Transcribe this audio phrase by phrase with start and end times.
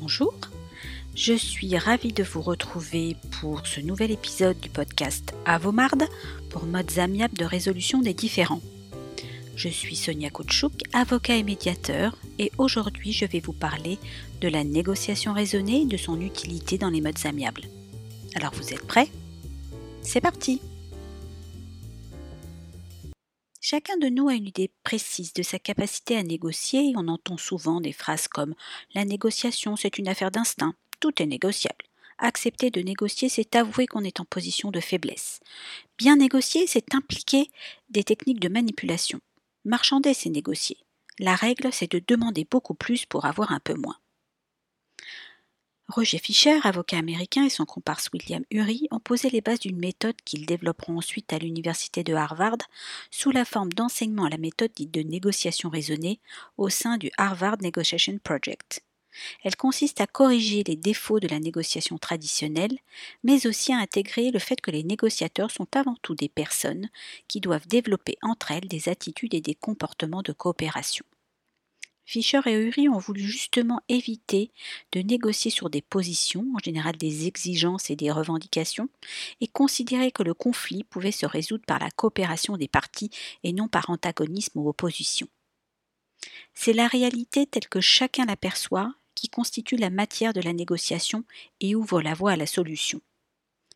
[0.00, 0.34] Bonjour,
[1.14, 6.04] je suis ravie de vous retrouver pour ce nouvel épisode du podcast Avomarde
[6.50, 8.62] pour modes amiables de résolution des différends.
[9.54, 13.98] Je suis Sonia Koutchouk, avocat et médiateur, et aujourd'hui je vais vous parler
[14.40, 17.68] de la négociation raisonnée et de son utilité dans les modes amiables.
[18.34, 19.10] Alors vous êtes prêts?
[20.02, 20.60] C'est parti
[23.64, 27.36] Chacun de nous a une idée précise de sa capacité à négocier et on entend
[27.36, 28.56] souvent des phrases comme
[28.92, 31.84] La négociation, c'est une affaire d'instinct, tout est négociable.
[32.18, 35.38] Accepter de négocier, c'est avouer qu'on est en position de faiblesse.
[35.96, 37.52] Bien négocier, c'est impliquer
[37.88, 39.20] des techniques de manipulation.
[39.64, 40.78] Marchander, c'est négocier.
[41.20, 43.96] La règle, c'est de demander beaucoup plus pour avoir un peu moins.
[45.94, 50.16] Roger Fischer, avocat américain, et son comparse William Ury ont posé les bases d'une méthode
[50.24, 52.56] qu'ils développeront ensuite à l'université de Harvard
[53.10, 56.18] sous la forme d'enseignement à la méthode dite de négociation raisonnée
[56.56, 58.82] au sein du Harvard Negotiation Project.
[59.44, 62.78] Elle consiste à corriger les défauts de la négociation traditionnelle,
[63.22, 66.88] mais aussi à intégrer le fait que les négociateurs sont avant tout des personnes
[67.28, 71.04] qui doivent développer entre elles des attitudes et des comportements de coopération.
[72.04, 74.50] Fischer et Uri ont voulu justement éviter
[74.92, 78.88] de négocier sur des positions, en général des exigences et des revendications,
[79.40, 83.10] et considérer que le conflit pouvait se résoudre par la coopération des parties
[83.44, 85.28] et non par antagonisme ou opposition.
[86.54, 91.24] C'est la réalité telle que chacun l'aperçoit qui constitue la matière de la négociation
[91.60, 93.00] et ouvre la voie à la solution.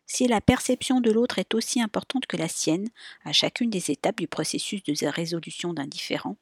[0.05, 2.89] Si la perception de l'autre est aussi importante que la sienne
[3.25, 6.37] à chacune des étapes du processus de résolution d'un différend,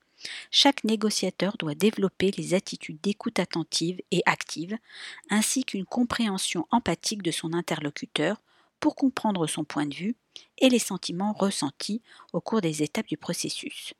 [0.52, 4.77] chaque négociateur doit développer les attitudes d'écoute attentive et active,
[5.30, 8.41] ainsi qu'une compréhension empathique de son interlocuteur
[8.80, 10.16] pour comprendre son point de vue
[10.57, 12.02] et les sentiments ressentis
[12.33, 13.94] au cours des étapes du processus.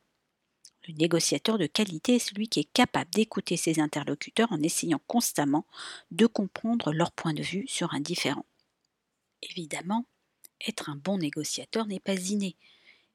[0.88, 5.66] Le négociateur de qualité est celui qui est capable d'écouter ses interlocuteurs en essayant constamment
[6.12, 8.46] de comprendre leur point de vue sur un différent.
[9.42, 10.06] Évidemment,
[10.68, 12.56] être un bon négociateur n'est pas inné,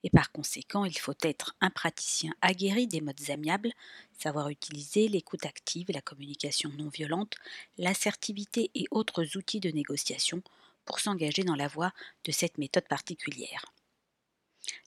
[0.05, 3.73] et par conséquent il faut être un praticien aguerri des modes amiables,
[4.19, 7.37] savoir utiliser l'écoute active, la communication non violente,
[7.79, 10.43] l'assertivité et autres outils de négociation
[10.85, 11.93] pour s'engager dans la voie
[12.25, 13.65] de cette méthode particulière.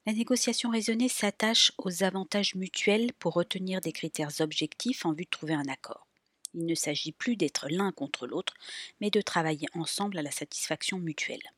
[0.06, 5.30] La négociation raisonnée s'attache aux avantages mutuels pour retenir des critères objectifs en vue de
[5.30, 6.08] trouver un accord.
[6.54, 8.54] Il ne s'agit plus d'être l'un contre l'autre,
[9.02, 11.54] mais de travailler ensemble à la satisfaction mutuelle.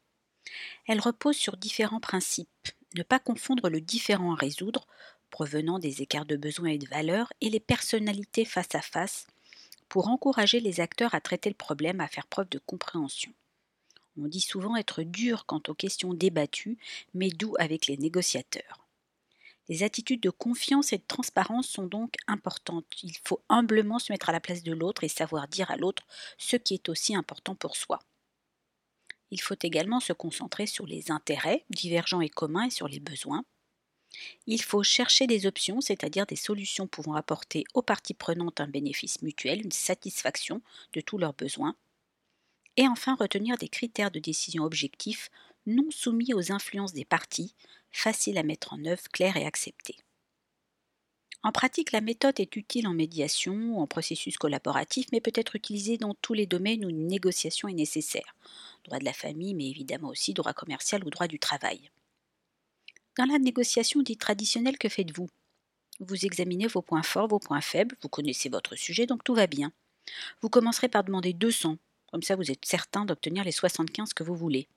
[0.87, 2.69] Elle repose sur différents principes.
[2.95, 4.87] Ne pas confondre le différent à résoudre,
[5.29, 9.27] provenant des écarts de besoins et de valeurs, et les personnalités face à face,
[9.89, 13.33] pour encourager les acteurs à traiter le problème, à faire preuve de compréhension.
[14.17, 16.77] On dit souvent être dur quant aux questions débattues,
[17.13, 18.87] mais doux avec les négociateurs.
[19.67, 22.85] Les attitudes de confiance et de transparence sont donc importantes.
[23.03, 26.03] Il faut humblement se mettre à la place de l'autre et savoir dire à l'autre
[26.37, 27.99] ce qui est aussi important pour soi.
[29.31, 33.43] Il faut également se concentrer sur les intérêts, divergents et communs, et sur les besoins.
[34.47, 39.21] Il faut chercher des options, c'est-à-dire des solutions pouvant apporter aux parties prenantes un bénéfice
[39.21, 40.61] mutuel, une satisfaction
[40.93, 41.75] de tous leurs besoins
[42.77, 45.29] et enfin retenir des critères de décision objectifs
[45.65, 47.55] non soumis aux influences des parties,
[47.91, 49.97] faciles à mettre en œuvre, clairs et acceptés.
[51.45, 55.55] En pratique, la méthode est utile en médiation ou en processus collaboratif, mais peut être
[55.55, 58.35] utilisée dans tous les domaines où une négociation est nécessaire.
[58.83, 61.91] Droit de la famille, mais évidemment aussi droit commercial ou droit du travail.
[63.15, 65.29] Dans la négociation dite traditionnelle, que faites-vous?
[65.99, 69.45] Vous examinez vos points forts, vos points faibles, vous connaissez votre sujet, donc tout va
[69.45, 69.71] bien.
[70.41, 71.77] Vous commencerez par demander 200,
[72.11, 74.67] comme ça, vous êtes certain d'obtenir les 75 que vous voulez.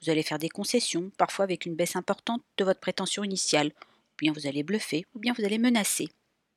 [0.00, 3.72] Vous allez faire des concessions, parfois avec une baisse importante de votre prétention initiale,
[4.22, 6.08] bien vous allez bluffer, ou bien vous allez menacer.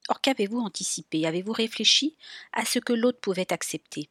[0.07, 1.25] Or, qu'avez-vous anticipé?
[1.25, 2.15] Avez-vous réfléchi
[2.53, 4.07] à ce que l'autre pouvait accepter?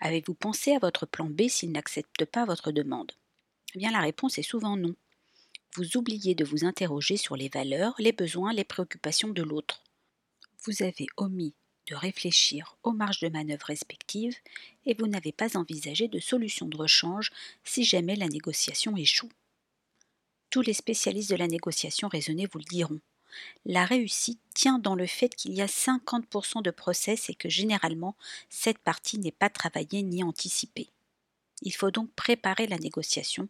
[0.00, 3.12] Avez-vous pensé à votre plan B s'il n'accepte pas votre demande?
[3.74, 4.94] Eh bien, la réponse est souvent non.
[5.76, 9.82] Vous oubliez de vous interroger sur les valeurs, les besoins, les préoccupations de l'autre.
[10.64, 11.54] Vous avez omis
[11.88, 14.36] de réfléchir aux marges de manœuvre respectives
[14.84, 17.30] et vous n'avez pas envisagé de solution de rechange
[17.64, 19.30] si jamais la négociation échoue.
[20.50, 23.00] Tous les spécialistes de la négociation raisonnée vous le diront.
[23.64, 28.16] La réussite tient dans le fait qu'il y a 50% de process et que généralement
[28.48, 30.90] cette partie n'est pas travaillée ni anticipée.
[31.62, 33.48] Il faut donc préparer la négociation,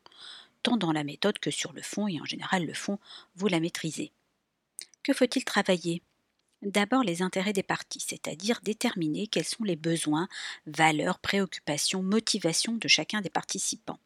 [0.63, 2.99] tant dans la méthode que sur le fond, et en général le fond,
[3.35, 4.13] vous la maîtrisez.
[5.03, 6.03] Que faut-il travailler?
[6.61, 10.29] D'abord les intérêts des parties, c'est-à-dire déterminer quels sont les besoins,
[10.67, 13.99] valeurs, préoccupations, motivations de chacun des participants.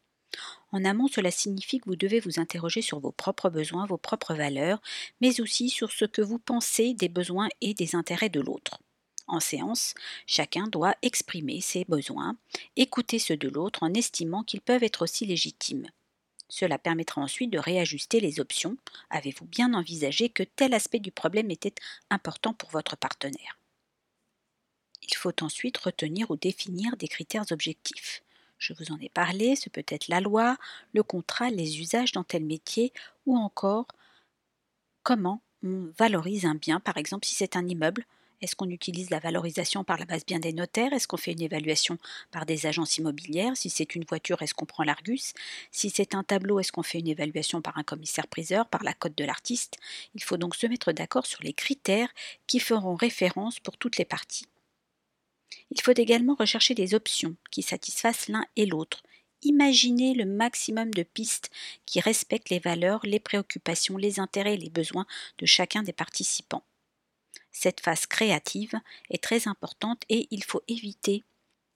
[0.75, 4.33] En amont, cela signifie que vous devez vous interroger sur vos propres besoins, vos propres
[4.33, 4.81] valeurs,
[5.21, 8.79] mais aussi sur ce que vous pensez des besoins et des intérêts de l'autre.
[9.27, 9.93] En séance,
[10.27, 12.35] chacun doit exprimer ses besoins,
[12.75, 15.87] écouter ceux de l'autre en estimant qu'ils peuvent être aussi légitimes.
[16.49, 18.75] Cela permettra ensuite de réajuster les options.
[19.09, 21.75] Avez-vous bien envisagé que tel aspect du problème était
[22.09, 23.57] important pour votre partenaire?
[25.03, 28.24] Il faut ensuite retenir ou définir des critères objectifs.
[28.57, 30.57] Je vous en ai parlé, ce peut être la loi,
[30.93, 32.93] le contrat, les usages dans tel métier
[33.25, 33.87] ou encore
[35.03, 38.05] comment on valorise un bien, par exemple si c'est un immeuble,
[38.41, 40.93] est-ce qu'on utilise la valorisation par la base bien des notaires?
[40.93, 41.97] Est-ce qu'on fait une évaluation
[42.31, 43.55] par des agences immobilières?
[43.55, 45.33] Si c'est une voiture, est-ce qu'on prend l'Argus?
[45.71, 49.17] Si c'est un tableau, est-ce qu'on fait une évaluation par un commissaire-priseur, par la cote
[49.17, 49.77] de l'artiste?
[50.15, 52.09] Il faut donc se mettre d'accord sur les critères
[52.45, 54.45] qui feront référence pour toutes les parties.
[55.71, 59.03] Il faut également rechercher des options qui satisfassent l'un et l'autre.
[59.41, 61.51] Imaginez le maximum de pistes
[61.85, 65.05] qui respectent les valeurs, les préoccupations, les intérêts et les besoins
[65.37, 66.63] de chacun des participants.
[67.51, 68.73] Cette phase créative
[69.09, 71.23] est très importante et il faut éviter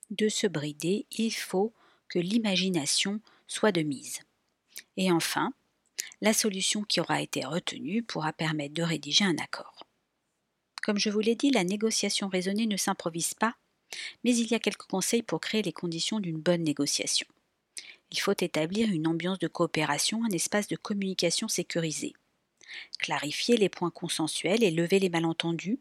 [0.09, 1.73] de se brider, il faut
[2.09, 4.19] que l'imagination soit de mise.
[4.97, 5.53] Et enfin,
[6.21, 9.85] la solution qui aura été retenue pourra permettre de rédiger un accord.
[10.89, 13.55] Comme je vous l'ai dit, la négociation raisonnée ne s'improvise pas,
[14.23, 17.27] mais il y a quelques conseils pour créer les conditions d'une bonne négociation.
[18.09, 22.13] Il faut établir une ambiance de coopération, un espace de communication sécurisé
[22.97, 25.77] clarifier les points consensuels et lever les malentendus,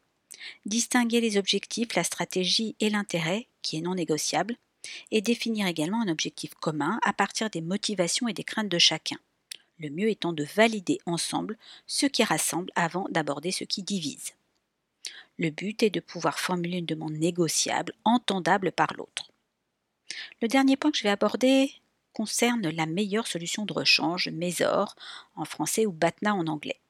[0.66, 4.56] distinguer les objectifs, la stratégie et l'intérêt, qui est non négociable,
[5.10, 9.16] et définir également un objectif commun à partir des motivations et des craintes de chacun,
[9.78, 11.56] le mieux étant de valider ensemble
[11.86, 14.34] ce qui rassemble avant d'aborder ce qui divise.
[15.38, 19.30] Le but est de pouvoir formuler une demande négociable, entendable par l'autre.
[20.42, 21.72] Le dernier point que je vais aborder
[22.12, 24.96] concerne la meilleure solution de rechange, Mésor
[25.36, 26.80] en français ou BATNA en anglais.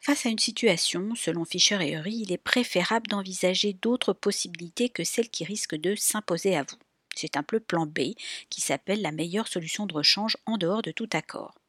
[0.00, 5.04] Face à une situation, selon Fischer et Eury, il est préférable d'envisager d'autres possibilités que
[5.04, 6.78] celles qui risquent de s'imposer à vous.
[7.14, 8.14] C'est un peu plan B
[8.48, 11.59] qui s'appelle la meilleure solution de rechange en dehors de tout accord.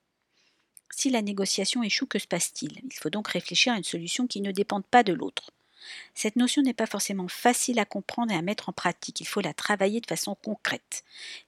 [0.95, 2.79] Si la négociation échoue, que se passe-t-il?
[2.83, 5.51] Il faut donc réfléchir à une solution qui ne dépende pas de l'autre.
[6.13, 9.41] Cette notion n'est pas forcément facile à comprendre et à mettre en pratique, il faut
[9.41, 11.03] la travailler de façon concrète.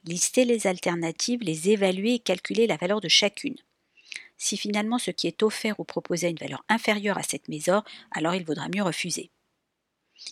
[0.06, 3.58] Lister les alternatives, les évaluer et calculer la valeur de chacune.
[4.38, 7.84] Si finalement ce qui est offert ou proposé a une valeur inférieure à cette mésor,
[8.12, 9.30] alors il vaudra mieux refuser.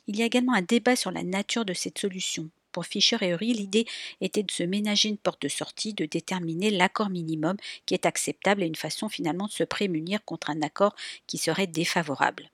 [0.08, 2.50] Il y a également un débat sur la nature de cette solution.
[2.72, 3.86] Pour Fischer et Eury, l'idée
[4.22, 8.64] était de se ménager une porte de sortie, de déterminer l'accord minimum qui est acceptable
[8.64, 10.96] et une façon finalement de se prémunir contre un accord
[11.28, 12.50] qui serait défavorable.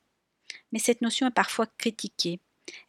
[0.72, 2.40] Mais cette notion est parfois critiquée.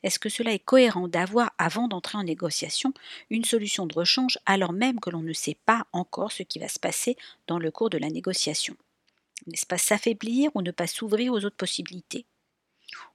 [0.03, 2.93] Est-ce que cela est cohérent d'avoir, avant d'entrer en négociation,
[3.31, 6.69] une solution de rechange alors même que l'on ne sait pas encore ce qui va
[6.69, 7.17] se passer
[7.47, 8.77] dans le cours de la négociation?
[9.47, 12.27] N'est-ce pas s'affaiblir ou ne pas s'ouvrir aux autres possibilités?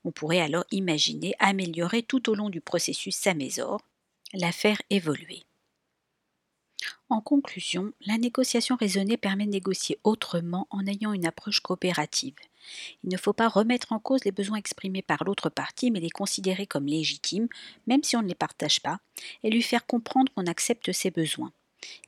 [0.05, 3.81] On pourrait alors imaginer améliorer tout au long du processus sa mésor,
[4.33, 5.43] la faire évoluer.
[7.09, 12.35] En conclusion, la négociation raisonnée permet de négocier autrement en ayant une approche coopérative.
[13.03, 16.09] Il ne faut pas remettre en cause les besoins exprimés par l'autre partie, mais les
[16.09, 17.47] considérer comme légitimes,
[17.87, 18.99] même si on ne les partage pas,
[19.43, 21.51] et lui faire comprendre qu'on accepte ses besoins.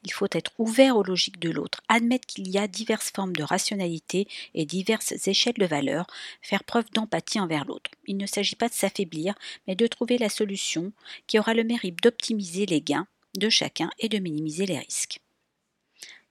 [0.04, 3.44] Il faut être ouvert aux logiques de l'autre, admettre qu'il y a diverses formes de
[3.44, 6.08] rationalité et diverses échelles de valeur,
[6.42, 7.92] faire preuve d'empathie envers l'autre.
[8.06, 9.36] Il ne s'agit pas de s'affaiblir,
[9.68, 10.92] mais de trouver la solution
[11.28, 13.08] qui aura le mérite d'optimiser les gains
[13.38, 15.20] de chacun et de minimiser les risques.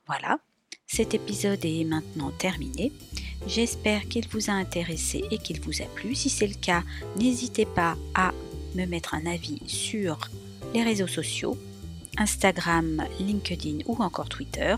[0.07, 0.39] Voilà,
[0.87, 2.91] cet épisode est maintenant terminé.
[3.47, 6.15] J'espère qu'il vous a intéressé et qu'il vous a plu.
[6.15, 6.83] Si c'est le cas,
[7.17, 8.33] n'hésitez pas à
[8.75, 10.29] me mettre un avis sur
[10.73, 11.57] les réseaux sociaux,
[12.17, 14.75] Instagram, LinkedIn ou encore Twitter.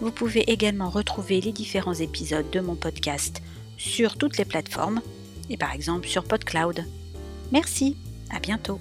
[0.00, 3.42] Vous pouvez également retrouver les différents épisodes de mon podcast
[3.76, 5.00] sur toutes les plateformes
[5.50, 6.84] et par exemple sur PodCloud.
[7.52, 7.96] Merci,
[8.30, 8.78] à bientôt.